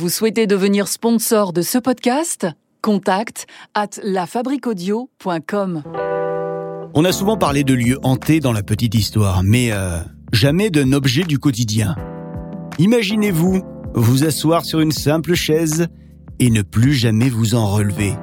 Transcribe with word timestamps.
Vous 0.00 0.08
souhaitez 0.08 0.46
devenir 0.46 0.88
sponsor 0.88 1.52
de 1.52 1.60
ce 1.60 1.76
podcast? 1.76 2.46
Contact 2.80 3.46
at 3.74 3.90
lafabriquaudio.com. 4.02 5.82
On 6.94 7.04
a 7.04 7.12
souvent 7.12 7.36
parlé 7.36 7.64
de 7.64 7.74
lieux 7.74 7.98
hantés 8.02 8.40
dans 8.40 8.54
la 8.54 8.62
petite 8.62 8.94
histoire, 8.94 9.42
mais 9.42 9.72
euh, 9.72 9.98
jamais 10.32 10.70
d'un 10.70 10.94
objet 10.94 11.24
du 11.24 11.38
quotidien. 11.38 11.96
Imaginez-vous 12.78 13.60
vous 13.92 14.24
asseoir 14.24 14.64
sur 14.64 14.80
une 14.80 14.90
simple 14.90 15.34
chaise 15.34 15.88
et 16.38 16.48
ne 16.48 16.62
plus 16.62 16.94
jamais 16.94 17.28
vous 17.28 17.54
en 17.54 17.66
relever. 17.66 18.14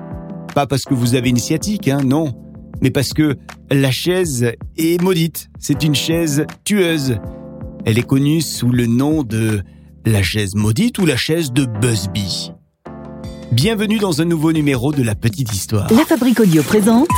Pas 0.55 0.65
parce 0.65 0.81
que 0.83 0.95
vous 0.95 1.13
avez 1.13 1.29
une 1.29 1.37
sciatique, 1.37 1.87
hein, 1.89 2.01
non, 2.03 2.33
mais 2.81 2.89
parce 2.89 3.13
que 3.13 3.37
la 3.69 3.91
chaise 3.91 4.51
est 4.77 4.99
maudite. 4.99 5.51
C'est 5.59 5.83
une 5.83 5.93
chaise 5.93 6.43
tueuse. 6.63 7.19
Elle 7.85 7.99
est 7.99 8.07
connue 8.07 8.41
sous 8.41 8.71
le 8.71 8.87
nom 8.87 9.21
de 9.21 9.61
la 10.07 10.23
chaise 10.23 10.55
maudite 10.55 10.97
ou 10.99 11.05
la 11.05 11.17
chaise 11.17 11.51
de 11.51 11.65
Busby. 11.65 12.53
Bienvenue 13.51 13.99
dans 13.99 14.21
un 14.21 14.25
nouveau 14.25 14.53
numéro 14.53 14.93
de 14.93 15.03
La 15.03 15.15
Petite 15.15 15.53
Histoire. 15.53 15.91
La 15.91 16.05
Fabrique 16.05 16.39
Audio 16.39 16.63
présente 16.63 17.09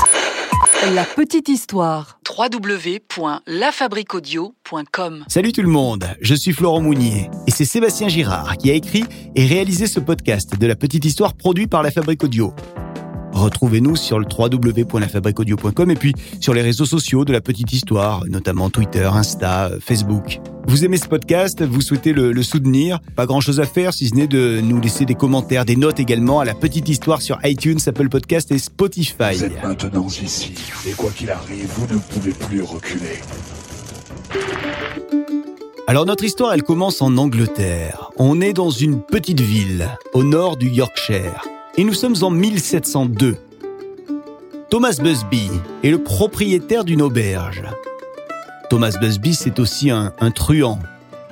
La 0.95 1.03
Petite 1.03 1.49
Histoire. 1.49 2.19
www.lafabriquaudio.com 2.27 5.25
Salut 5.27 5.51
tout 5.51 5.61
le 5.61 5.69
monde, 5.69 6.07
je 6.21 6.33
suis 6.33 6.51
Florent 6.51 6.81
Mounier 6.81 7.29
et 7.45 7.51
c'est 7.51 7.65
Sébastien 7.65 8.07
Girard 8.07 8.57
qui 8.57 8.71
a 8.71 8.73
écrit 8.73 9.05
et 9.35 9.45
réalisé 9.45 9.85
ce 9.85 9.99
podcast 9.99 10.57
de 10.57 10.65
La 10.65 10.75
Petite 10.75 11.05
Histoire 11.05 11.35
produit 11.35 11.67
par 11.67 11.83
La 11.83 11.91
Fabrique 11.91 12.23
Audio. 12.23 12.55
Retrouvez-nous 13.39 13.95
sur 13.95 14.19
le 14.19 14.25
www.lafabriquaudio.com 14.25 15.91
et 15.91 15.95
puis 15.95 16.13
sur 16.41 16.53
les 16.53 16.61
réseaux 16.61 16.85
sociaux 16.85 17.23
de 17.23 17.31
la 17.31 17.39
petite 17.39 17.71
histoire, 17.71 18.25
notamment 18.27 18.69
Twitter, 18.69 19.09
Insta, 19.11 19.71
Facebook. 19.79 20.39
Vous 20.67 20.83
aimez 20.83 20.97
ce 20.97 21.07
podcast, 21.07 21.63
vous 21.63 21.81
souhaitez 21.81 22.11
le, 22.13 22.31
le 22.31 22.43
soutenir, 22.43 22.99
pas 23.15 23.25
grand 23.25 23.39
chose 23.39 23.59
à 23.59 23.65
faire 23.65 23.93
si 23.93 24.09
ce 24.09 24.15
n'est 24.15 24.27
de 24.27 24.59
nous 24.61 24.79
laisser 24.81 25.05
des 25.05 25.15
commentaires, 25.15 25.65
des 25.65 25.77
notes 25.77 25.99
également 25.99 26.41
à 26.41 26.45
la 26.45 26.53
petite 26.53 26.89
histoire 26.89 27.21
sur 27.21 27.39
iTunes, 27.43 27.79
Apple 27.87 28.09
Podcast 28.09 28.51
et 28.51 28.59
Spotify. 28.59 29.33
Vous 29.33 29.45
êtes 29.45 29.63
maintenant 29.63 30.07
ici, 30.07 30.53
et 30.87 30.91
quoi 30.91 31.09
qu'il 31.11 31.31
arrive, 31.31 31.67
vous 31.75 31.93
ne 31.93 31.99
pouvez 31.99 32.31
plus 32.31 32.61
reculer. 32.61 33.19
Alors 35.87 36.05
notre 36.05 36.23
histoire, 36.23 36.53
elle 36.53 36.63
commence 36.63 37.01
en 37.01 37.17
Angleterre. 37.17 38.11
On 38.17 38.41
est 38.41 38.53
dans 38.53 38.69
une 38.69 39.01
petite 39.01 39.41
ville 39.41 39.89
au 40.13 40.23
nord 40.23 40.57
du 40.57 40.69
Yorkshire. 40.69 41.41
Et 41.77 41.83
nous 41.83 41.93
sommes 41.93 42.15
en 42.21 42.29
1702. 42.29 43.37
Thomas 44.69 44.99
Busby 45.01 45.49
est 45.83 45.91
le 45.91 46.03
propriétaire 46.03 46.83
d'une 46.83 47.01
auberge. 47.01 47.63
Thomas 48.69 48.95
Busby, 48.99 49.33
c'est 49.33 49.59
aussi 49.59 49.89
un, 49.89 50.13
un 50.19 50.31
truand 50.31 50.79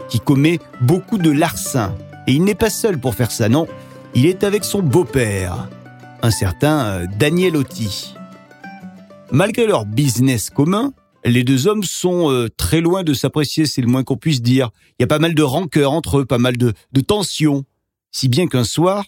qui 0.10 0.20
commet 0.20 0.60
beaucoup 0.82 1.18
de 1.18 1.30
larcins. 1.30 1.94
Et 2.28 2.34
il 2.34 2.44
n'est 2.44 2.56
pas 2.56 2.70
seul 2.70 3.00
pour 3.00 3.16
faire 3.16 3.32
ça, 3.32 3.50
non. 3.50 3.68
Il 4.16 4.26
est 4.26 4.44
avec 4.44 4.64
son 4.64 4.82
beau-père, 4.82 5.70
un 6.22 6.32
certain 6.32 6.86
euh, 6.86 7.06
Daniel 7.20 7.56
Otti. 7.56 8.16
Malgré 9.32 9.68
leur 9.68 9.86
business 9.86 10.50
commun, 10.50 10.94
les 11.26 11.44
deux 11.44 11.68
hommes 11.68 11.84
sont 11.84 12.32
euh, 12.32 12.48
très 12.56 12.82
loin 12.82 13.04
de 13.04 13.14
s'apprécier, 13.14 13.66
c'est 13.66 13.82
le 13.82 13.88
moins 13.88 14.04
qu'on 14.04 14.18
puisse 14.18 14.42
dire. 14.42 14.72
Il 14.98 15.04
y 15.04 15.06
a 15.06 15.08
pas 15.08 15.20
mal 15.20 15.36
de 15.36 15.44
rancœur 15.44 15.92
entre 15.92 16.20
eux, 16.20 16.26
pas 16.26 16.38
mal 16.38 16.58
de, 16.58 16.74
de 16.94 17.02
tensions. 17.02 17.66
Si 18.12 18.30
bien 18.30 18.48
qu'un 18.48 18.64
soir, 18.64 19.06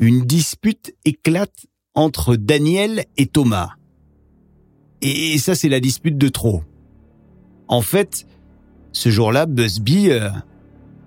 une 0.00 0.22
dispute 0.22 0.94
éclate 1.04 1.66
entre 1.94 2.34
Daniel 2.34 3.04
et 3.18 3.26
Thomas. 3.26 3.72
Et 5.02 5.36
ça, 5.38 5.54
c'est 5.54 5.68
la 5.68 5.80
dispute 5.80 6.16
de 6.16 6.28
trop. 6.28 6.64
En 7.68 7.82
fait, 7.82 8.26
ce 8.92 9.10
jour-là, 9.10 9.44
Busby, 9.44 10.10
euh, 10.10 10.30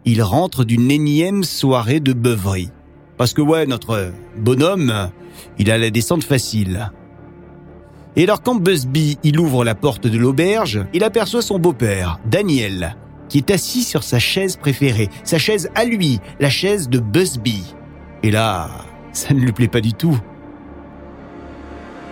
il 0.06 0.22
rentre 0.22 0.64
d'une 0.64 0.92
énième 0.92 1.44
soirée 1.44 2.00
de 2.00 2.14
beuverie. 2.14 2.70
Parce 3.18 3.34
que 3.34 3.42
ouais, 3.42 3.66
notre 3.66 4.12
bonhomme, 4.38 5.10
il 5.58 5.72
a 5.72 5.78
la 5.80 5.90
descente 5.90 6.24
facile. 6.24 6.92
Et 8.16 8.24
alors 8.24 8.44
quand 8.44 8.56
Busby, 8.56 9.18
il 9.24 9.40
ouvre 9.40 9.66
la 9.66 9.74
porte 9.74 10.06
de 10.06 10.18
l'auberge, 10.20 10.86
il 10.94 11.04
aperçoit 11.04 11.42
son 11.42 11.58
beau-père, 11.58 12.20
Daniel, 12.30 12.96
qui 13.28 13.40
est 13.40 13.50
assis 13.50 13.84
sur 13.84 14.04
sa 14.04 14.20
chaise 14.20 14.56
préférée, 14.56 15.10
sa 15.24 15.40
chaise 15.40 15.70
à 15.74 15.84
lui, 15.84 16.20
la 16.40 16.50
chaise 16.50 16.90
de 16.90 17.00
Busby. 17.00 17.64
Et 18.24 18.32
là, 18.32 18.70
ça 19.12 19.34
ne 19.34 19.40
lui 19.40 19.52
plaît 19.52 19.68
pas 19.68 19.82
du 19.82 19.94
tout. 19.94 20.18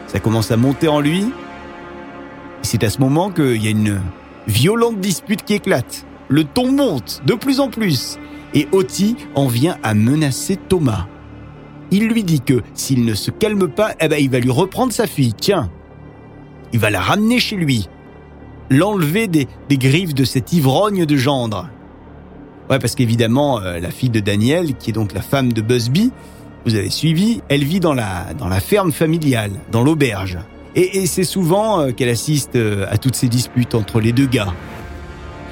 Ça 0.07 0.19
commence 0.19 0.51
à 0.51 0.57
monter 0.57 0.89
en 0.89 0.99
lui. 0.99 1.23
Et 1.23 2.63
c'est 2.63 2.83
à 2.83 2.89
ce 2.89 2.99
moment 2.99 3.31
qu'il 3.31 3.63
y 3.63 3.67
a 3.67 3.71
une 3.71 4.01
violente 4.47 4.99
dispute 4.99 5.43
qui 5.43 5.53
éclate. 5.53 6.05
Le 6.27 6.43
ton 6.43 6.71
monte 6.71 7.21
de 7.25 7.33
plus 7.33 7.59
en 7.61 7.69
plus. 7.69 8.19
Et 8.53 8.67
Oti 8.73 9.15
en 9.35 9.47
vient 9.47 9.77
à 9.83 9.93
menacer 9.93 10.57
Thomas. 10.57 11.07
Il 11.91 12.07
lui 12.07 12.23
dit 12.23 12.41
que 12.41 12.61
s'il 12.73 13.05
ne 13.05 13.13
se 13.13 13.31
calme 13.31 13.69
pas, 13.69 13.93
eh 13.99 14.07
ben, 14.07 14.17
il 14.21 14.29
va 14.29 14.39
lui 14.39 14.51
reprendre 14.51 14.91
sa 14.91 15.07
fille. 15.07 15.33
Tiens, 15.33 15.69
il 16.73 16.79
va 16.79 16.89
la 16.89 17.01
ramener 17.01 17.39
chez 17.39 17.55
lui. 17.55 17.89
L'enlever 18.69 19.27
des, 19.27 19.47
des 19.69 19.77
griffes 19.77 20.13
de 20.13 20.23
cet 20.23 20.53
ivrogne 20.53 21.05
de 21.05 21.15
gendre. 21.15 21.69
Ouais, 22.71 22.79
parce 22.79 22.95
qu'évidemment, 22.95 23.59
euh, 23.59 23.79
la 23.79 23.91
fille 23.91 24.09
de 24.09 24.21
Daniel, 24.21 24.75
qui 24.75 24.91
est 24.91 24.93
donc 24.93 25.11
la 25.11 25.21
femme 25.21 25.51
de 25.51 25.61
Busby, 25.61 26.13
vous 26.65 26.75
avez 26.75 26.89
suivi, 26.89 27.41
elle 27.49 27.65
vit 27.65 27.81
dans 27.81 27.93
la, 27.93 28.33
dans 28.39 28.47
la 28.47 28.61
ferme 28.61 28.93
familiale, 28.93 29.51
dans 29.73 29.83
l'auberge. 29.83 30.39
Et, 30.75 31.05
c'est 31.05 31.25
souvent 31.25 31.81
euh, 31.81 31.91
qu'elle 31.91 32.07
assiste 32.07 32.55
euh, 32.55 32.85
à 32.89 32.97
toutes 32.97 33.15
ces 33.15 33.27
disputes 33.27 33.75
entre 33.75 33.99
les 33.99 34.13
deux 34.13 34.25
gars. 34.25 34.53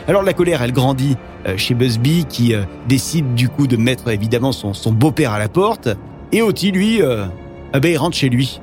Alors 0.08 0.24
la 0.24 0.32
colère, 0.32 0.62
elle 0.62 0.72
grandit 0.72 1.18
chez 1.56 1.76
Busby, 1.76 2.26
qui 2.28 2.54
décide 2.88 3.36
du 3.36 3.48
coup 3.48 3.68
de 3.68 3.78
mettre 3.78 4.08
évidemment 4.10 4.52
son, 4.52 4.74
son 4.74 4.92
beau-père 4.92 5.34
à 5.34 5.40
la 5.40 5.50
porte. 5.50 5.88
Et 6.32 6.42
Oti, 6.42 6.72
lui, 6.72 7.00
ah 7.04 7.80
ben, 7.80 7.92
il 7.92 7.98
rentre 7.98 8.18
chez 8.18 8.28
lui. 8.28 8.60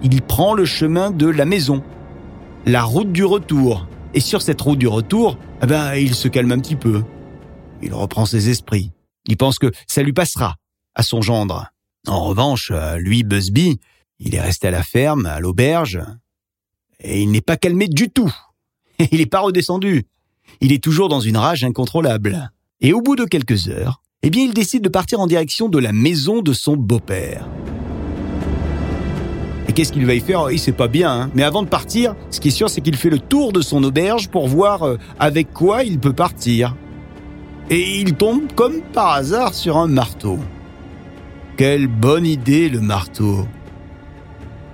Il 0.00 0.22
prend 0.22 0.54
le 0.54 0.64
chemin 0.64 1.10
de 1.10 1.26
la 1.26 1.44
maison, 1.44 1.82
la 2.66 2.84
route 2.84 3.10
du 3.10 3.24
retour. 3.24 3.88
Et 4.14 4.20
sur 4.20 4.42
cette 4.42 4.60
route 4.60 4.78
du 4.78 4.86
retour, 4.86 5.38
ah 5.60 5.66
ben, 5.66 5.94
il 5.96 6.14
se 6.14 6.28
calme 6.28 6.52
un 6.52 6.60
petit 6.60 6.76
peu. 6.76 7.02
Il 7.82 7.94
reprend 7.94 8.26
ses 8.26 8.48
esprits. 8.48 8.90
Il 9.26 9.36
pense 9.36 9.58
que 9.58 9.70
ça 9.86 10.02
lui 10.02 10.12
passera 10.12 10.56
à 10.94 11.02
son 11.02 11.22
gendre. 11.22 11.68
En 12.06 12.24
revanche, 12.24 12.70
euh, 12.74 12.96
lui, 12.96 13.22
Busby, 13.22 13.78
il 14.18 14.34
est 14.34 14.40
resté 14.40 14.68
à 14.68 14.70
la 14.70 14.82
ferme, 14.82 15.26
à 15.26 15.40
l'auberge, 15.40 16.00
et 17.02 17.22
il 17.22 17.30
n'est 17.30 17.40
pas 17.40 17.56
calmé 17.56 17.88
du 17.88 18.10
tout. 18.10 18.32
Il 19.12 19.18
n'est 19.18 19.26
pas 19.26 19.40
redescendu. 19.40 20.04
Il 20.60 20.72
est 20.72 20.82
toujours 20.84 21.08
dans 21.08 21.20
une 21.20 21.38
rage 21.38 21.64
incontrôlable. 21.64 22.50
Et 22.82 22.92
au 22.92 23.00
bout 23.00 23.16
de 23.16 23.24
quelques 23.24 23.68
heures, 23.68 24.02
eh 24.22 24.28
bien, 24.28 24.44
il 24.44 24.52
décide 24.52 24.82
de 24.82 24.90
partir 24.90 25.20
en 25.20 25.26
direction 25.26 25.70
de 25.70 25.78
la 25.78 25.92
maison 25.92 26.42
de 26.42 26.52
son 26.52 26.76
beau-père. 26.76 27.48
Et 29.68 29.72
qu'est-ce 29.72 29.92
qu'il 29.92 30.04
va 30.04 30.14
y 30.14 30.20
faire? 30.20 30.50
Il 30.50 30.58
sait 30.58 30.72
pas 30.72 30.88
bien, 30.88 31.10
hein. 31.12 31.30
mais 31.34 31.42
avant 31.42 31.62
de 31.62 31.68
partir, 31.68 32.14
ce 32.30 32.40
qui 32.40 32.48
est 32.48 32.50
sûr, 32.50 32.68
c'est 32.68 32.82
qu'il 32.82 32.96
fait 32.96 33.08
le 33.08 33.18
tour 33.18 33.52
de 33.52 33.62
son 33.62 33.82
auberge 33.84 34.28
pour 34.28 34.48
voir 34.48 34.82
euh, 34.82 34.98
avec 35.18 35.52
quoi 35.54 35.84
il 35.84 35.98
peut 35.98 36.12
partir. 36.12 36.76
Et 37.70 38.00
il 38.00 38.14
tombe 38.14 38.52
comme 38.56 38.80
par 38.92 39.12
hasard 39.12 39.54
sur 39.54 39.76
un 39.76 39.86
marteau. 39.86 40.40
Quelle 41.56 41.86
bonne 41.86 42.26
idée 42.26 42.68
le 42.68 42.80
marteau. 42.80 43.46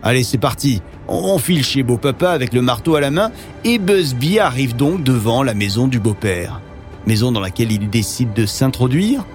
Allez, 0.02 0.22
c'est 0.22 0.38
parti. 0.38 0.80
On 1.06 1.36
file 1.36 1.62
chez 1.62 1.82
beau 1.82 1.98
papa 1.98 2.30
avec 2.30 2.54
le 2.54 2.62
marteau 2.62 2.96
à 2.96 3.00
la 3.00 3.10
main 3.10 3.32
et 3.64 3.78
Busby 3.78 4.38
arrive 4.38 4.74
donc 4.74 5.02
devant 5.02 5.42
la 5.42 5.52
maison 5.52 5.88
du 5.88 6.00
beau-père. 6.00 6.62
Maison 7.06 7.32
dans 7.32 7.40
laquelle 7.40 7.70
il 7.70 7.90
décide 7.90 8.32
de 8.32 8.46
s'introduire. 8.46 9.26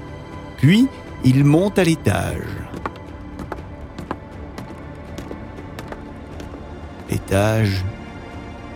Puis, 0.58 0.88
il 1.24 1.46
monte 1.46 1.78
à 1.78 1.84
l'étage. 1.84 2.42
Étage 7.12 7.86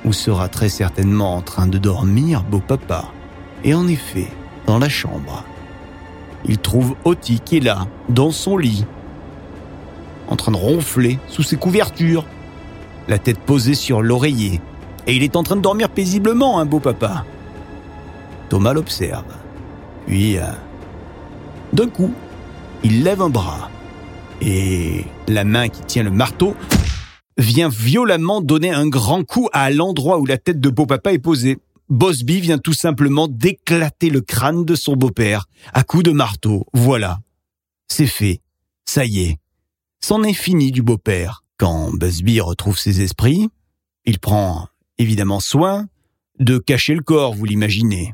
où 0.03 0.13
sera 0.13 0.47
très 0.47 0.69
certainement 0.69 1.35
en 1.35 1.41
train 1.41 1.66
de 1.66 1.79
dormir 1.79 2.44
beau 2.44 2.59
papa. 2.59 3.06
Et 3.63 3.74
en 3.74 3.88
effet, 3.88 4.28
dans 4.65 4.79
la 4.79 4.89
chambre, 4.89 5.43
il 6.45 6.57
trouve 6.57 6.95
Oti 7.05 7.39
qui 7.39 7.57
est 7.57 7.61
là, 7.61 7.87
dans 8.09 8.31
son 8.31 8.57
lit, 8.57 8.85
en 10.27 10.35
train 10.35 10.51
de 10.51 10.57
ronfler 10.57 11.19
sous 11.27 11.44
ses 11.44 11.57
couvertures, 11.57 12.25
la 13.07 13.17
tête 13.17 13.39
posée 13.39 13.75
sur 13.75 14.01
l'oreiller. 14.01 14.62
Et 15.07 15.15
il 15.15 15.23
est 15.23 15.35
en 15.35 15.44
train 15.44 15.56
de 15.56 15.62
dormir 15.62 15.89
paisiblement, 15.89 16.59
un 16.59 16.65
beau 16.65 16.79
papa. 16.79 17.25
Thomas 18.50 18.73
l'observe. 18.73 19.23
Puis, 20.07 20.38
euh, 20.38 20.44
d'un 21.73 21.88
coup, 21.88 22.11
il 22.83 23.03
lève 23.03 23.21
un 23.21 23.29
bras. 23.29 23.69
Et 24.41 25.06
la 25.27 25.44
main 25.44 25.69
qui 25.69 25.81
tient 25.81 26.03
le 26.03 26.11
marteau 26.11 26.56
vient 27.38 27.69
violemment 27.69 28.41
donner 28.41 28.71
un 28.71 28.88
grand 28.88 29.23
coup 29.23 29.50
à 29.53 29.69
l'endroit 29.69 30.19
où 30.19 30.25
la 30.25 30.38
tête 30.38 30.59
de 30.59 30.69
beau 30.69 30.85
papa 30.85 31.13
est 31.13 31.19
posée. 31.19 31.57
Bosby 31.89 32.41
vient 32.41 32.57
tout 32.57 32.73
simplement 32.73 33.27
d'éclater 33.27 34.09
le 34.09 34.21
crâne 34.21 34.65
de 34.65 34.75
son 34.75 34.95
beau-père 34.95 35.45
à 35.73 35.83
coups 35.83 36.03
de 36.03 36.11
marteau. 36.11 36.65
Voilà. 36.73 37.19
C'est 37.87 38.07
fait. 38.07 38.41
Ça 38.85 39.05
y 39.05 39.21
est. 39.21 39.37
C'en 39.99 40.23
est 40.23 40.33
fini 40.33 40.71
du 40.71 40.81
beau-père. 40.81 41.43
Quand 41.57 41.91
Busby 41.93 42.41
retrouve 42.41 42.77
ses 42.77 43.01
esprits, 43.01 43.49
il 44.05 44.19
prend 44.19 44.67
évidemment 44.97 45.39
soin 45.39 45.87
de 46.39 46.57
cacher 46.57 46.95
le 46.95 47.01
corps, 47.01 47.33
vous 47.33 47.45
l'imaginez. 47.45 48.13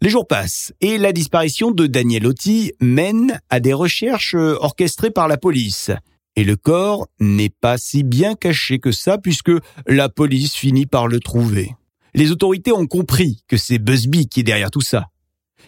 Les 0.00 0.10
jours 0.10 0.26
passent 0.26 0.72
et 0.80 0.96
la 0.96 1.12
disparition 1.12 1.70
de 1.70 1.86
Daniel 1.86 2.26
Otti 2.26 2.72
mène 2.80 3.40
à 3.50 3.60
des 3.60 3.72
recherches 3.72 4.34
orchestrées 4.34 5.10
par 5.10 5.28
la 5.28 5.36
police. 5.36 5.90
Et 6.36 6.44
le 6.44 6.54
corps 6.54 7.08
n'est 7.18 7.50
pas 7.50 7.78
si 7.78 8.04
bien 8.04 8.36
caché 8.36 8.78
que 8.78 8.92
ça 8.92 9.18
puisque 9.18 9.50
la 9.86 10.08
police 10.08 10.54
finit 10.54 10.86
par 10.86 11.08
le 11.08 11.18
trouver. 11.18 11.74
Les 12.18 12.32
autorités 12.32 12.72
ont 12.72 12.88
compris 12.88 13.44
que 13.46 13.56
c'est 13.56 13.78
Busby 13.78 14.28
qui 14.28 14.40
est 14.40 14.42
derrière 14.42 14.72
tout 14.72 14.80
ça. 14.80 15.06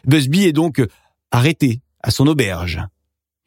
Busby 0.04 0.46
est 0.46 0.52
donc 0.52 0.84
arrêté 1.30 1.80
à 2.02 2.10
son 2.10 2.26
auberge. 2.26 2.80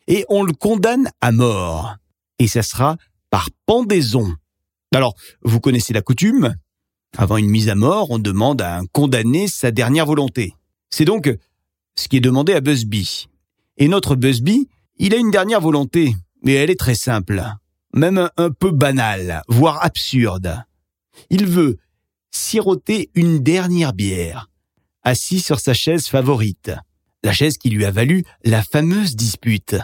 Et 0.08 0.24
on 0.30 0.42
le 0.42 0.54
condamne 0.54 1.12
à 1.20 1.34
mort. 1.34 1.98
Et 2.40 2.48
ça 2.48 2.64
sera 2.64 2.96
par 3.30 3.50
pendaison. 3.66 4.34
Alors, 4.96 5.16
vous 5.42 5.60
connaissez 5.60 5.92
la 5.92 6.02
coutume. 6.02 6.56
Avant 7.18 7.36
une 7.36 7.50
mise 7.50 7.68
à 7.68 7.76
mort, 7.76 8.10
on 8.10 8.20
demande 8.20 8.62
à 8.62 8.78
un 8.78 8.86
condamné 8.86 9.50
sa 9.50 9.72
dernière 9.72 10.06
volonté. 10.06 10.54
C'est 10.90 11.04
donc 11.04 11.30
ce 11.96 12.08
qui 12.08 12.16
est 12.16 12.22
demandé 12.22 12.54
à 12.54 12.62
Busby. 12.62 13.28
Et 13.76 13.90
notre 13.90 14.16
Busby, 14.16 14.70
il 14.96 15.14
a 15.14 15.18
une 15.18 15.30
dernière 15.30 15.60
volonté, 15.60 16.16
mais 16.42 16.54
elle 16.54 16.70
est 16.70 16.80
très 16.80 16.96
simple, 16.96 17.44
même 17.94 18.30
un 18.38 18.50
peu 18.50 18.72
banale, 18.72 19.42
voire 19.50 19.84
absurde. 19.84 20.64
Il 21.30 21.48
veut 21.48 21.80
siroter 22.34 23.10
une 23.14 23.40
dernière 23.40 23.94
bière, 23.94 24.50
assis 25.04 25.40
sur 25.40 25.60
sa 25.60 25.74
chaise 25.74 26.08
favorite, 26.08 26.72
la 27.24 27.32
chaise 27.32 27.58
qui 27.58 27.70
lui 27.70 27.86
a 27.86 27.92
valu 27.92 28.24
la 28.44 28.64
fameuse 28.64 29.16
dispute. 29.16 29.76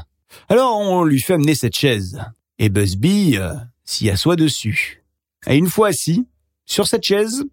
Alors 0.49 0.77
on 0.77 1.03
lui 1.03 1.19
fait 1.19 1.33
amener 1.33 1.55
cette 1.55 1.75
chaise, 1.75 2.19
et 2.57 2.69
Busby 2.69 3.37
euh, 3.37 3.53
s'y 3.85 4.09
assoit 4.09 4.35
dessus. 4.35 5.03
Et 5.47 5.55
une 5.55 5.69
fois 5.69 5.89
assis, 5.89 6.27
sur 6.65 6.87
cette 6.87 7.03
chaise, 7.03 7.45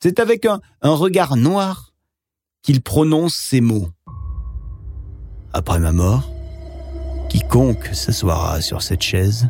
c'est 0.00 0.18
avec 0.20 0.46
un, 0.46 0.60
un 0.82 0.94
regard 0.94 1.36
noir 1.36 1.92
qu'il 2.62 2.80
prononce 2.80 3.34
ces 3.34 3.60
mots. 3.60 3.88
Après 5.52 5.78
ma 5.78 5.92
mort, 5.92 6.30
quiconque 7.28 7.86
s'assoira 7.92 8.60
sur 8.60 8.82
cette 8.82 9.02
chaise 9.02 9.48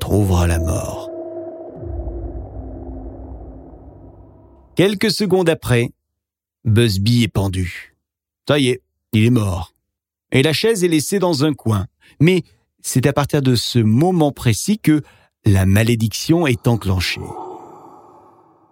trouvera 0.00 0.46
la 0.46 0.58
mort. 0.58 1.05
Quelques 4.76 5.10
secondes 5.10 5.48
après, 5.48 5.90
Busby 6.66 7.22
est 7.22 7.28
pendu. 7.28 7.96
Ça 8.46 8.58
y 8.58 8.68
est, 8.68 8.82
il 9.14 9.24
est 9.24 9.30
mort. 9.30 9.72
Et 10.32 10.42
la 10.42 10.52
chaise 10.52 10.84
est 10.84 10.88
laissée 10.88 11.18
dans 11.18 11.46
un 11.46 11.54
coin. 11.54 11.86
Mais 12.20 12.42
c'est 12.82 13.06
à 13.06 13.14
partir 13.14 13.40
de 13.40 13.54
ce 13.54 13.78
moment 13.78 14.32
précis 14.32 14.78
que 14.78 15.00
la 15.46 15.64
malédiction 15.64 16.46
est 16.46 16.68
enclenchée. 16.68 17.22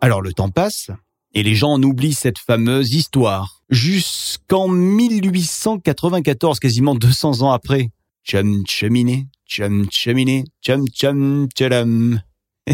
Alors 0.03 0.21
le 0.21 0.35
temps 0.35 0.51
passe, 0.51 0.91
et 1.33 1.43
les 1.43 1.55
gens 1.55 1.73
en 1.73 1.83
oublient 1.83 2.12
cette 2.12 2.39
fameuse 2.39 2.93
histoire. 2.93 3.62
Jusqu'en 3.71 4.69
1894, 4.69 6.59
quasiment 6.59 6.95
200 6.95 7.41
ans 7.41 7.53
après. 7.53 7.89
Chum 8.25 8.62
cheminé, 8.67 9.27
chum 9.49 9.91
cheminé, 9.91 10.45
chum 10.62 10.87
chum 10.89 11.49
tchalam. 11.49 12.21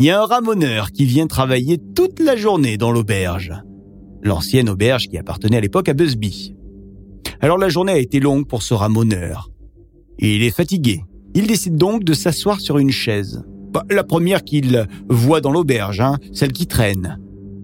Il 0.00 0.06
y 0.06 0.10
a 0.10 0.20
un 0.20 0.26
ramoneur 0.26 0.90
qui 0.90 1.04
vient 1.04 1.28
travailler 1.28 1.78
toute 1.94 2.18
la 2.18 2.34
journée 2.34 2.76
dans 2.76 2.90
l'auberge. 2.90 3.52
L'ancienne 4.22 4.68
auberge 4.68 5.06
qui 5.06 5.16
appartenait 5.16 5.58
à 5.58 5.60
l'époque 5.60 5.88
à 5.88 5.94
Busby. 5.94 6.56
Alors 7.40 7.58
la 7.58 7.68
journée 7.68 7.92
a 7.92 7.98
été 7.98 8.18
longue 8.18 8.48
pour 8.48 8.62
ce 8.62 8.74
ramoneur. 8.74 9.50
Il 10.18 10.42
est 10.42 10.50
fatigué. 10.50 11.04
Il 11.34 11.46
décide 11.46 11.76
donc 11.76 12.02
de 12.02 12.14
s'asseoir 12.14 12.60
sur 12.60 12.78
une 12.78 12.90
chaise. 12.90 13.44
Bah, 13.72 13.84
la 13.88 14.02
première 14.02 14.42
qu'il 14.42 14.88
voit 15.08 15.40
dans 15.40 15.52
l'auberge, 15.52 16.00
hein, 16.00 16.18
celle 16.32 16.52
qui 16.52 16.66
traîne 16.66 17.20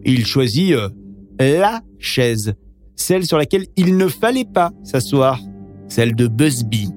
il 0.06 0.24
choisit 0.24 0.72
euh, 0.72 0.88
la 1.38 1.82
chaise, 1.98 2.54
celle 2.94 3.26
sur 3.26 3.36
laquelle 3.36 3.66
il 3.76 3.96
ne 3.96 4.08
fallait 4.08 4.44
pas 4.44 4.70
s'asseoir, 4.84 5.40
celle 5.88 6.14
de 6.14 6.28
Busby, 6.28 6.90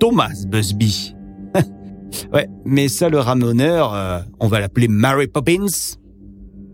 Thomas 0.00 0.44
Busby. 0.46 1.14
Ouais, 2.32 2.48
mais 2.64 2.88
ça 2.88 3.08
le 3.08 3.18
ramoneur, 3.18 3.94
euh, 3.94 4.20
on 4.40 4.48
va 4.48 4.60
l'appeler 4.60 4.88
Mary 4.88 5.26
Poppins. 5.26 5.96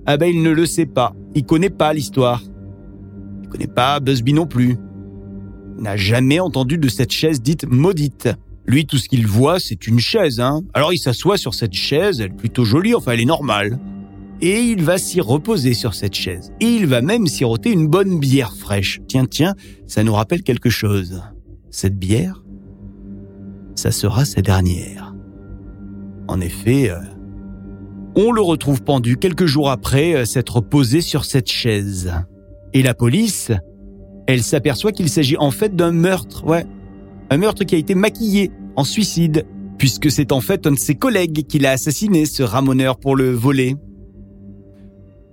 Ah 0.06 0.16
ben 0.16 0.26
il 0.26 0.42
ne 0.42 0.50
le 0.50 0.66
sait 0.66 0.86
pas, 0.86 1.14
il 1.34 1.44
connaît 1.44 1.70
pas 1.70 1.92
l'histoire. 1.92 2.42
Il 3.42 3.48
connaît 3.48 3.66
pas 3.66 4.00
Busby 4.00 4.32
non 4.32 4.46
plus. 4.46 4.76
Il 5.76 5.82
n'a 5.82 5.96
jamais 5.96 6.40
entendu 6.40 6.78
de 6.78 6.88
cette 6.88 7.12
chaise 7.12 7.40
dite 7.40 7.66
maudite. 7.66 8.28
Lui, 8.66 8.86
tout 8.86 8.96
ce 8.96 9.08
qu'il 9.08 9.26
voit, 9.26 9.60
c'est 9.60 9.86
une 9.86 9.98
chaise, 9.98 10.40
hein. 10.40 10.62
Alors 10.72 10.92
il 10.92 10.98
s'assoit 10.98 11.36
sur 11.36 11.54
cette 11.54 11.74
chaise, 11.74 12.20
elle 12.20 12.32
est 12.32 12.36
plutôt 12.36 12.64
jolie, 12.64 12.94
enfin 12.94 13.12
elle 13.12 13.20
est 13.20 13.26
normale 13.26 13.78
et 14.40 14.60
il 14.60 14.82
va 14.82 14.98
s'y 14.98 15.20
reposer 15.20 15.74
sur 15.74 15.94
cette 15.94 16.14
chaise. 16.14 16.52
Et 16.60 16.66
il 16.66 16.86
va 16.86 17.00
même 17.00 17.26
siroter 17.26 17.72
une 17.72 17.88
bonne 17.88 18.18
bière 18.18 18.54
fraîche. 18.54 19.00
Tiens, 19.08 19.26
tiens, 19.26 19.54
ça 19.86 20.02
nous 20.04 20.14
rappelle 20.14 20.42
quelque 20.42 20.70
chose. 20.70 21.22
Cette 21.70 21.98
bière, 21.98 22.44
ça 23.74 23.90
sera 23.90 24.24
sa 24.24 24.42
dernière. 24.42 25.03
En 26.28 26.40
effet, 26.40 26.90
euh, 26.90 26.98
on 28.16 28.32
le 28.32 28.40
retrouve 28.40 28.82
pendu 28.82 29.16
quelques 29.16 29.46
jours 29.46 29.70
après 29.70 30.14
euh, 30.14 30.24
s'être 30.24 30.60
posé 30.60 31.00
sur 31.00 31.24
cette 31.24 31.50
chaise. 31.50 32.12
Et 32.72 32.82
la 32.82 32.94
police, 32.94 33.52
elle 34.26 34.42
s'aperçoit 34.42 34.92
qu'il 34.92 35.08
s'agit 35.08 35.36
en 35.36 35.50
fait 35.50 35.74
d'un 35.74 35.92
meurtre, 35.92 36.44
ouais. 36.46 36.66
Un 37.30 37.36
meurtre 37.38 37.64
qui 37.64 37.74
a 37.74 37.78
été 37.78 37.94
maquillé 37.94 38.50
en 38.76 38.84
suicide, 38.84 39.46
puisque 39.78 40.10
c'est 40.10 40.32
en 40.32 40.40
fait 40.40 40.66
un 40.66 40.72
de 40.72 40.78
ses 40.78 40.94
collègues 40.94 41.46
qui 41.46 41.58
l'a 41.58 41.72
assassiné, 41.72 42.26
ce 42.26 42.42
ramoneur, 42.42 42.98
pour 42.98 43.16
le 43.16 43.30
voler. 43.32 43.76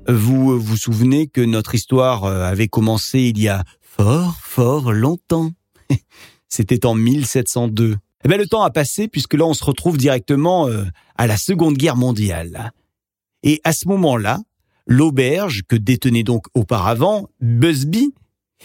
Vous 0.07 0.59
vous 0.59 0.77
souvenez 0.77 1.27
que 1.27 1.41
notre 1.41 1.75
histoire 1.75 2.25
euh, 2.25 2.43
avait 2.43 2.67
commencé 2.67 3.19
il 3.19 3.39
y 3.39 3.47
a 3.47 3.63
fort, 3.81 4.37
fort 4.41 4.91
longtemps. 4.91 5.51
C'était 6.49 6.85
en 6.85 6.95
1702. 6.95 7.95
Eh 8.23 8.27
bien, 8.27 8.37
le 8.37 8.47
temps 8.47 8.63
a 8.63 8.69
passé 8.69 9.07
puisque 9.07 9.33
là, 9.33 9.45
on 9.45 9.53
se 9.53 9.63
retrouve 9.63 9.97
directement 9.97 10.67
euh, 10.67 10.85
à 11.17 11.27
la 11.27 11.37
Seconde 11.37 11.77
Guerre 11.77 11.95
mondiale. 11.97 12.71
Et 13.43 13.61
à 13.63 13.73
ce 13.73 13.87
moment-là, 13.87 14.39
l'auberge 14.85 15.63
que 15.67 15.75
détenait 15.75 16.23
donc 16.23 16.45
auparavant 16.53 17.29
Busby, 17.39 18.13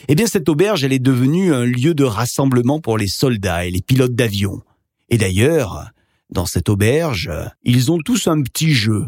eh 0.09 0.15
bien, 0.15 0.27
cette 0.27 0.49
auberge, 0.49 0.85
elle 0.85 0.93
est 0.93 0.99
devenue 0.99 1.55
un 1.55 1.65
lieu 1.65 1.95
de 1.95 2.05
rassemblement 2.05 2.81
pour 2.81 2.99
les 2.99 3.09
soldats 3.09 3.65
et 3.65 3.71
les 3.71 3.81
pilotes 3.81 4.15
d'avion. 4.15 4.63
Et 5.09 5.17
d'ailleurs, 5.17 5.91
dans 6.31 6.47
cette 6.47 6.69
auberge, 6.69 7.31
ils 7.63 7.91
ont 7.91 7.99
tous 7.99 8.27
un 8.29 8.43
petit 8.43 8.73
jeu. 8.73 9.07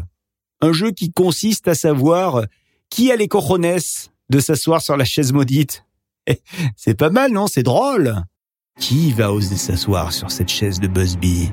Un 0.61 0.73
jeu 0.73 0.91
qui 0.91 1.11
consiste 1.11 1.67
à 1.67 1.75
savoir 1.75 2.43
qui 2.89 3.11
a 3.11 3.15
les 3.15 3.27
cojones 3.27 3.77
de 4.29 4.39
s'asseoir 4.39 4.81
sur 4.81 4.97
la 4.97 5.05
chaise 5.05 5.31
maudite. 5.31 5.85
C'est 6.75 6.95
pas 6.95 7.09
mal, 7.09 7.31
non? 7.31 7.47
C'est 7.47 7.63
drôle. 7.63 8.23
Qui 8.79 9.11
va 9.11 9.33
oser 9.33 9.57
s'asseoir 9.57 10.13
sur 10.13 10.31
cette 10.31 10.49
chaise 10.49 10.79
de 10.79 10.87
Busby? 10.87 11.51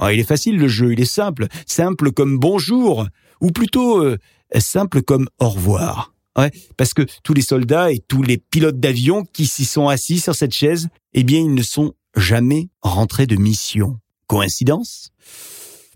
Oh, 0.00 0.08
Il 0.08 0.18
est 0.18 0.24
facile 0.24 0.58
le 0.58 0.68
jeu, 0.68 0.92
il 0.92 1.00
est 1.00 1.04
simple. 1.04 1.46
Simple 1.66 2.12
comme 2.12 2.38
bonjour, 2.38 3.06
ou 3.40 3.50
plutôt 3.50 4.02
euh, 4.02 4.16
simple 4.58 5.02
comme 5.02 5.28
au 5.38 5.50
revoir. 5.50 6.14
Ouais, 6.36 6.50
parce 6.76 6.94
que 6.94 7.02
tous 7.22 7.34
les 7.34 7.42
soldats 7.42 7.92
et 7.92 8.00
tous 8.00 8.22
les 8.22 8.38
pilotes 8.38 8.80
d'avion 8.80 9.22
qui 9.22 9.46
s'y 9.46 9.64
sont 9.64 9.88
assis 9.88 10.18
sur 10.18 10.34
cette 10.34 10.54
chaise, 10.54 10.88
eh 11.12 11.22
bien, 11.22 11.40
ils 11.40 11.54
ne 11.54 11.62
sont 11.62 11.92
jamais 12.16 12.70
rentrés 12.82 13.26
de 13.26 13.36
mission. 13.36 13.98
Coïncidence? 14.26 15.10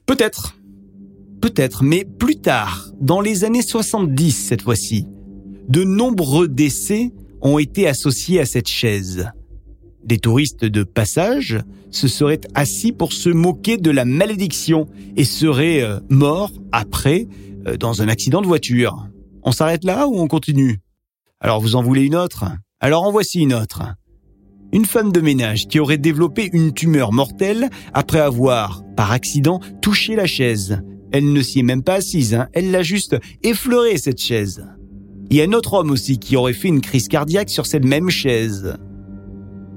Peut-être. 0.07 0.57
Peut-être, 1.41 1.83
mais 1.83 2.05
plus 2.05 2.37
tard, 2.41 2.89
dans 3.01 3.21
les 3.21 3.45
années 3.45 3.63
70 3.63 4.33
cette 4.33 4.63
fois-ci, 4.63 5.07
de 5.69 5.85
nombreux 5.85 6.49
décès 6.49 7.13
ont 7.41 7.59
été 7.59 7.89
associés 7.89 8.41
à 8.41 8.47
cette 8.47 8.69
chaise. 8.69 9.31
Des 10.09 10.19
touristes 10.19 10.65
de 10.65 10.85
passage 10.85 11.61
se 11.91 12.09
seraient 12.09 12.41
assis 12.55 12.93
pour 12.93 13.13
se 13.13 13.29
moquer 13.29 13.77
de 13.77 13.91
la 13.91 14.07
malédiction 14.07 14.87
et 15.17 15.25
seraient 15.25 15.83
euh, 15.83 16.01
morts 16.09 16.53
après 16.73 17.29
euh, 17.67 17.77
dans 17.77 18.01
un 18.01 18.09
accident 18.09 18.41
de 18.41 18.47
voiture. 18.47 19.07
On 19.43 19.53
s'arrête 19.53 19.85
là 19.85 20.09
ou 20.09 20.19
on 20.19 20.27
continue? 20.27 20.79
Alors 21.41 21.61
vous 21.61 21.77
en 21.77 21.83
voulez 21.83 22.05
une 22.05 22.17
autre? 22.17 22.47
Alors 22.81 23.03
en 23.03 23.13
voici 23.13 23.41
une 23.41 23.53
autre. 23.53 23.83
Une 24.73 24.87
femme 24.87 25.13
de 25.13 25.21
ménage 25.21 25.69
qui 25.69 25.79
aurait 25.79 25.99
développé 25.99 26.49
une 26.55 26.73
tumeur 26.73 27.13
mortelle 27.13 27.69
après 27.93 28.21
avoir, 28.21 28.83
par 28.97 29.13
accident, 29.13 29.61
touché 29.83 30.17
la 30.17 30.27
chaise 30.27 30.81
elle 31.11 31.33
ne 31.33 31.41
s'y 31.41 31.61
est 31.61 31.63
même 31.63 31.83
pas 31.83 31.95
assise, 31.95 32.35
hein. 32.35 32.49
elle 32.53 32.71
l'a 32.71 32.83
juste 32.83 33.17
effleuré 33.43 33.97
cette 33.99 34.21
chaise. 34.21 34.67
Il 35.31 35.37
y 35.37 35.41
a 35.41 35.45
un 35.45 35.53
autre 35.53 35.75
homme 35.75 35.91
aussi 35.91 36.19
qui 36.19 36.37
aurait 36.37 36.53
fait 36.53 36.69
une 36.69 36.81
crise 36.81 37.09
cardiaque 37.09 37.51
sur 37.51 37.67
cette 37.67 37.85
même 37.85 38.11
chaise. 38.11 38.77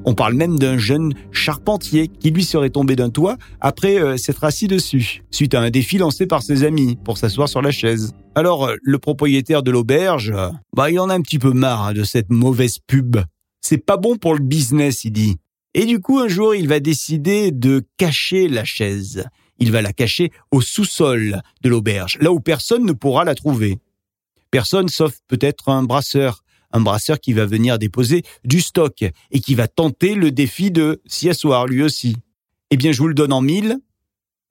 On 0.05 0.13
parle 0.13 0.33
même 0.33 0.57
d'un 0.57 0.77
jeune 0.77 1.13
charpentier 1.31 2.07
qui 2.07 2.31
lui 2.31 2.43
serait 2.43 2.69
tombé 2.69 2.95
d'un 2.95 3.09
toit 3.09 3.37
après 3.59 4.01
euh, 4.01 4.17
s'être 4.17 4.43
assis 4.43 4.67
dessus, 4.67 5.23
suite 5.31 5.53
à 5.53 5.61
un 5.61 5.69
défi 5.69 5.97
lancé 5.97 6.25
par 6.25 6.43
ses 6.43 6.63
amis 6.63 6.97
pour 7.03 7.17
s'asseoir 7.17 7.47
sur 7.47 7.61
la 7.61 7.71
chaise. 7.71 8.13
Alors 8.35 8.65
euh, 8.65 8.75
le 8.81 8.97
propriétaire 8.99 9.63
de 9.63 9.71
l'auberge, 9.71 10.33
bah 10.75 10.89
il 10.89 10.99
en 10.99 11.09
a 11.09 11.13
un 11.13 11.21
petit 11.21 11.39
peu 11.39 11.51
marre 11.51 11.93
de 11.93 12.03
cette 12.03 12.29
mauvaise 12.29 12.79
pub. 12.85 13.17
C'est 13.61 13.85
pas 13.85 13.97
bon 13.97 14.17
pour 14.17 14.33
le 14.33 14.43
business, 14.43 15.03
il 15.03 15.11
dit. 15.11 15.37
Et 15.73 15.85
du 15.85 15.99
coup, 15.99 16.19
un 16.19 16.27
jour, 16.27 16.55
il 16.55 16.67
va 16.67 16.79
décider 16.79 17.51
de 17.51 17.83
cacher 17.97 18.49
la 18.49 18.65
chaise 18.65 19.23
il 19.61 19.71
va 19.71 19.81
la 19.83 19.93
cacher 19.93 20.31
au 20.49 20.59
sous-sol 20.59 21.41
de 21.61 21.69
l'auberge, 21.69 22.17
là 22.19 22.31
où 22.31 22.39
personne 22.39 22.83
ne 22.83 22.93
pourra 22.93 23.23
la 23.23 23.35
trouver. 23.35 23.77
Personne 24.49 24.89
sauf 24.89 25.13
peut-être 25.27 25.69
un 25.69 25.83
brasseur, 25.83 26.43
un 26.73 26.81
brasseur 26.81 27.19
qui 27.19 27.33
va 27.33 27.45
venir 27.45 27.79
déposer 27.79 28.23
du 28.43 28.61
stock 28.61 29.03
et 29.31 29.39
qui 29.39 29.55
va 29.55 29.67
tenter 29.67 30.15
le 30.15 30.31
défi 30.31 30.71
de 30.71 31.01
s'y 31.05 31.29
asseoir 31.29 31.67
lui 31.67 31.83
aussi. 31.83 32.15
Eh 32.69 32.77
bien, 32.77 32.91
je 32.91 32.99
vous 32.99 33.07
le 33.07 33.13
donne 33.13 33.33
en 33.33 33.41
mille. 33.41 33.77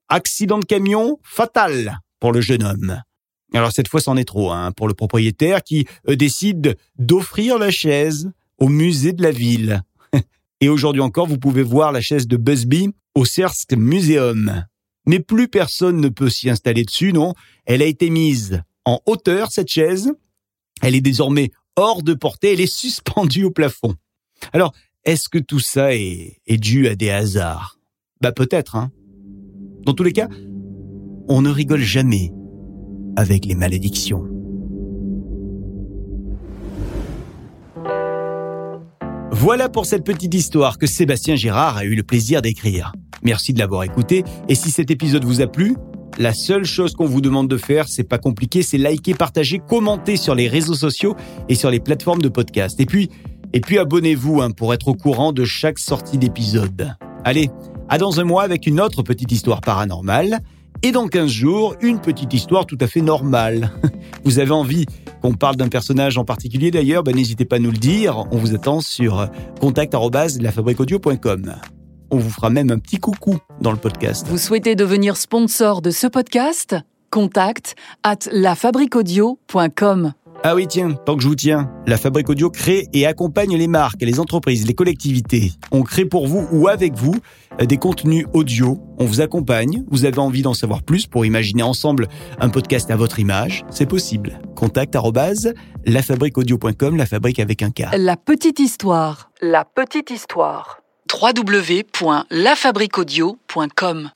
Accident 0.09 0.59
de 0.59 0.65
camion 0.65 1.19
fatal 1.23 1.99
pour 2.19 2.31
le 2.31 2.41
jeune 2.41 2.63
homme. 2.63 3.01
Alors 3.53 3.71
cette 3.71 3.87
fois, 3.87 3.99
c'en 3.99 4.17
est 4.17 4.25
trop 4.25 4.51
hein, 4.51 4.71
pour 4.71 4.87
le 4.87 4.93
propriétaire 4.93 5.63
qui 5.63 5.85
euh, 6.07 6.15
décide 6.15 6.77
d'offrir 6.97 7.57
la 7.57 7.71
chaise 7.71 8.31
au 8.59 8.69
musée 8.69 9.13
de 9.13 9.23
la 9.23 9.31
ville. 9.31 9.81
Et 10.61 10.69
aujourd'hui 10.69 11.01
encore, 11.01 11.27
vous 11.27 11.37
pouvez 11.37 11.63
voir 11.63 11.91
la 11.91 12.01
chaise 12.01 12.27
de 12.27 12.37
Busby 12.37 12.89
au 13.15 13.25
Sersk 13.25 13.73
Museum. 13.73 14.65
Mais 15.05 15.19
plus 15.19 15.47
personne 15.47 15.99
ne 15.99 16.09
peut 16.09 16.29
s'y 16.29 16.49
installer 16.49 16.83
dessus, 16.83 17.11
non 17.11 17.33
Elle 17.65 17.81
a 17.81 17.85
été 17.85 18.09
mise 18.09 18.61
en 18.85 18.99
hauteur, 19.05 19.51
cette 19.51 19.69
chaise. 19.69 20.13
Elle 20.81 20.95
est 20.95 21.01
désormais 21.01 21.51
hors 21.75 22.03
de 22.03 22.13
portée, 22.13 22.53
elle 22.53 22.61
est 22.61 22.73
suspendue 22.73 23.45
au 23.45 23.51
plafond. 23.51 23.95
Alors, 24.53 24.73
est-ce 25.03 25.29
que 25.29 25.39
tout 25.39 25.59
ça 25.59 25.95
est, 25.95 26.39
dû 26.47 26.87
à 26.87 26.95
des 26.95 27.09
hasards? 27.09 27.79
Bah 28.21 28.31
peut-être, 28.31 28.75
hein. 28.75 28.91
Dans 29.83 29.93
tous 29.93 30.03
les 30.03 30.13
cas, 30.13 30.29
on 31.27 31.41
ne 31.41 31.49
rigole 31.49 31.81
jamais 31.81 32.31
avec 33.15 33.45
les 33.45 33.55
malédictions. 33.55 34.27
Voilà 39.31 39.69
pour 39.69 39.87
cette 39.87 40.03
petite 40.03 40.33
histoire 40.35 40.77
que 40.77 40.85
Sébastien 40.85 41.35
Gérard 41.35 41.77
a 41.77 41.85
eu 41.85 41.95
le 41.95 42.03
plaisir 42.03 42.43
d'écrire. 42.43 42.93
Merci 43.23 43.53
de 43.53 43.59
l'avoir 43.59 43.83
écouté 43.83 44.23
et 44.47 44.53
si 44.53 44.69
cet 44.69 44.91
épisode 44.91 45.25
vous 45.25 45.41
a 45.41 45.47
plu, 45.47 45.75
la 46.21 46.33
seule 46.33 46.65
chose 46.65 46.93
qu'on 46.93 47.07
vous 47.07 47.19
demande 47.19 47.47
de 47.47 47.57
faire, 47.57 47.87
c'est 47.87 48.03
pas 48.03 48.19
compliqué, 48.19 48.61
c'est 48.61 48.77
liker, 48.77 49.15
partager, 49.15 49.59
commenter 49.59 50.17
sur 50.17 50.35
les 50.35 50.47
réseaux 50.47 50.75
sociaux 50.75 51.15
et 51.49 51.55
sur 51.55 51.71
les 51.71 51.79
plateformes 51.79 52.21
de 52.21 52.29
podcast. 52.29 52.79
Et 52.79 52.85
puis, 52.85 53.09
et 53.53 53.59
puis 53.59 53.79
abonnez-vous 53.79 54.39
hein, 54.41 54.51
pour 54.51 54.73
être 54.73 54.87
au 54.87 54.93
courant 54.93 55.33
de 55.33 55.43
chaque 55.43 55.79
sortie 55.79 56.19
d'épisode. 56.19 56.95
Allez, 57.25 57.49
à 57.89 57.97
dans 57.97 58.19
un 58.19 58.23
mois 58.23 58.43
avec 58.43 58.67
une 58.67 58.79
autre 58.79 59.01
petite 59.01 59.31
histoire 59.31 59.61
paranormale. 59.61 60.39
Et 60.83 60.91
dans 60.91 61.07
15 61.07 61.29
jours, 61.29 61.75
une 61.81 61.99
petite 61.99 62.33
histoire 62.33 62.65
tout 62.65 62.77
à 62.79 62.87
fait 62.87 63.01
normale. 63.01 63.71
Vous 64.23 64.39
avez 64.39 64.51
envie 64.51 64.85
qu'on 65.21 65.33
parle 65.33 65.55
d'un 65.55 65.69
personnage 65.69 66.17
en 66.17 66.25
particulier 66.25 66.71
d'ailleurs, 66.71 67.03
ben 67.03 67.15
n'hésitez 67.15 67.45
pas 67.45 67.57
à 67.57 67.59
nous 67.59 67.71
le 67.71 67.77
dire. 67.77 68.25
On 68.31 68.37
vous 68.37 68.55
attend 68.55 68.81
sur 68.81 69.27
contact@lafabriquaudio.com. 69.59 71.55
On 72.11 72.17
vous 72.17 72.29
fera 72.29 72.49
même 72.49 72.71
un 72.71 72.77
petit 72.77 72.97
coucou 72.97 73.37
dans 73.61 73.71
le 73.71 73.77
podcast. 73.77 74.27
Vous 74.27 74.37
souhaitez 74.37 74.75
devenir 74.75 75.17
sponsor 75.17 75.81
de 75.81 75.91
ce 75.91 76.07
podcast? 76.07 76.75
Contact 77.09 77.75
at 78.03 78.19
lafabriquaudio.com. 78.31 80.13
Ah 80.43 80.55
oui, 80.55 80.65
tiens, 80.65 80.93
tant 80.93 81.15
que 81.15 81.21
je 81.21 81.27
vous 81.27 81.35
tiens, 81.35 81.69
la 81.85 81.97
Fabrique 81.97 82.27
Audio 82.27 82.49
crée 82.49 82.87
et 82.93 83.05
accompagne 83.05 83.55
les 83.55 83.67
marques, 83.67 84.01
les 84.01 84.19
entreprises, 84.19 84.65
les 84.65 84.73
collectivités. 84.73 85.51
On 85.71 85.83
crée 85.83 86.05
pour 86.05 86.27
vous 86.27 86.47
ou 86.51 86.67
avec 86.67 86.95
vous 86.95 87.13
euh, 87.61 87.65
des 87.65 87.77
contenus 87.77 88.25
audio. 88.33 88.79
On 88.97 89.05
vous 89.05 89.21
accompagne. 89.21 89.83
Vous 89.91 90.05
avez 90.05 90.17
envie 90.17 90.41
d'en 90.41 90.55
savoir 90.55 90.81
plus 90.81 91.05
pour 91.05 91.27
imaginer 91.27 91.61
ensemble 91.61 92.07
un 92.39 92.49
podcast 92.49 92.89
à 92.89 92.95
votre 92.95 93.19
image? 93.19 93.63
C'est 93.69 93.85
possible. 93.85 94.39
Contact 94.55 94.97
lafabriqueaudio.com, 95.85 96.97
la 96.97 97.05
fabrique 97.05 97.39
avec 97.39 97.61
un 97.61 97.69
K. 97.69 97.83
La 97.95 98.17
petite 98.17 98.59
histoire. 98.59 99.29
La 99.41 99.63
petite 99.63 100.09
histoire. 100.09 100.80
www.lafabriquaudio.com 101.11 104.09